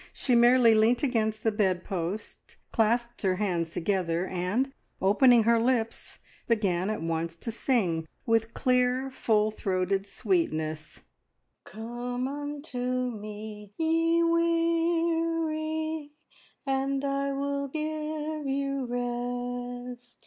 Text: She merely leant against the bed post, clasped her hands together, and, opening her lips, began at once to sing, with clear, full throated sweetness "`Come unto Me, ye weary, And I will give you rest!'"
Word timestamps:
She 0.13 0.33
merely 0.33 0.73
leant 0.73 1.03
against 1.03 1.43
the 1.43 1.51
bed 1.51 1.83
post, 1.83 2.57
clasped 2.71 3.21
her 3.21 3.35
hands 3.35 3.69
together, 3.69 4.25
and, 4.25 4.73
opening 4.99 5.43
her 5.43 5.59
lips, 5.61 6.17
began 6.47 6.89
at 6.89 7.03
once 7.03 7.35
to 7.37 7.51
sing, 7.51 8.07
with 8.25 8.55
clear, 8.55 9.11
full 9.11 9.51
throated 9.51 10.07
sweetness 10.07 11.01
"`Come 11.67 12.27
unto 12.27 13.11
Me, 13.11 13.71
ye 13.77 14.23
weary, 14.23 16.13
And 16.65 17.05
I 17.05 17.31
will 17.33 17.67
give 17.67 18.47
you 18.47 18.87
rest!'" 19.93 20.17